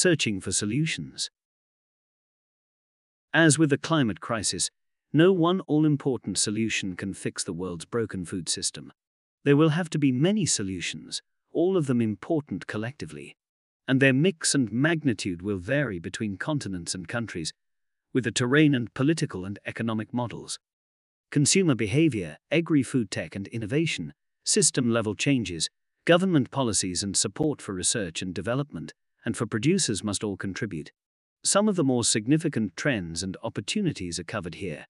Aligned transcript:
searching 0.00 0.40
for 0.40 0.50
solutions. 0.50 1.30
As 3.34 3.58
with 3.58 3.68
the 3.68 3.76
climate 3.76 4.20
crisis, 4.20 4.70
no 5.12 5.30
one 5.30 5.60
all 5.66 5.84
important 5.84 6.38
solution 6.38 6.96
can 6.96 7.12
fix 7.12 7.44
the 7.44 7.52
world's 7.52 7.84
broken 7.84 8.24
food 8.24 8.48
system. 8.48 8.94
There 9.44 9.58
will 9.58 9.68
have 9.70 9.90
to 9.90 9.98
be 9.98 10.10
many 10.10 10.46
solutions, 10.46 11.20
all 11.52 11.76
of 11.76 11.86
them 11.86 12.00
important 12.00 12.66
collectively. 12.66 13.36
And 13.86 14.00
their 14.00 14.14
mix 14.14 14.54
and 14.54 14.72
magnitude 14.72 15.42
will 15.42 15.58
vary 15.58 15.98
between 15.98 16.38
continents 16.38 16.94
and 16.94 17.06
countries, 17.06 17.52
with 18.14 18.24
the 18.24 18.32
terrain 18.32 18.74
and 18.74 18.94
political 18.94 19.44
and 19.44 19.58
economic 19.66 20.14
models. 20.14 20.58
Consumer 21.30 21.74
behavior, 21.74 22.38
agri 22.50 22.82
food 22.82 23.10
tech 23.10 23.36
and 23.36 23.48
innovation, 23.48 24.14
system 24.44 24.90
level 24.90 25.14
changes, 25.14 25.68
government 26.06 26.50
policies 26.50 27.02
and 27.02 27.18
support 27.18 27.60
for 27.60 27.74
research 27.74 28.22
and 28.22 28.34
development, 28.34 28.94
and 29.24 29.36
for 29.36 29.46
producers 29.46 30.04
must 30.04 30.24
all 30.24 30.36
contribute. 30.36 30.92
Some 31.44 31.68
of 31.68 31.76
the 31.76 31.84
more 31.84 32.04
significant 32.04 32.76
trends 32.76 33.22
and 33.22 33.36
opportunities 33.42 34.18
are 34.18 34.24
covered 34.24 34.56
here. 34.56 34.86